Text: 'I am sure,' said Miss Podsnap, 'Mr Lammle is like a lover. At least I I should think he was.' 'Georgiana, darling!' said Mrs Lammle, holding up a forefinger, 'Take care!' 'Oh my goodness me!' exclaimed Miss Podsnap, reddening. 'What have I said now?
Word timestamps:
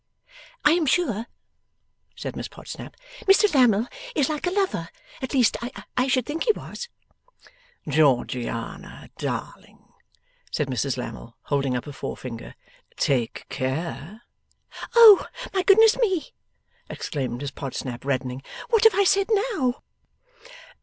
'I 0.65 0.71
am 0.71 0.85
sure,' 0.87 1.27
said 2.15 2.35
Miss 2.35 2.47
Podsnap, 2.47 2.95
'Mr 3.27 3.53
Lammle 3.53 3.85
is 4.15 4.29
like 4.29 4.47
a 4.47 4.49
lover. 4.49 4.89
At 5.21 5.35
least 5.35 5.57
I 5.61 5.69
I 5.95 6.07
should 6.07 6.25
think 6.25 6.45
he 6.45 6.51
was.' 6.53 6.89
'Georgiana, 7.87 9.11
darling!' 9.19 9.93
said 10.51 10.69
Mrs 10.69 10.97
Lammle, 10.97 11.37
holding 11.43 11.75
up 11.77 11.85
a 11.85 11.93
forefinger, 11.93 12.55
'Take 12.95 13.45
care!' 13.49 14.23
'Oh 14.95 15.27
my 15.53 15.61
goodness 15.61 15.95
me!' 15.99 16.33
exclaimed 16.89 17.39
Miss 17.39 17.51
Podsnap, 17.51 18.03
reddening. 18.03 18.41
'What 18.71 18.85
have 18.85 18.95
I 18.95 19.03
said 19.03 19.29
now? 19.53 19.83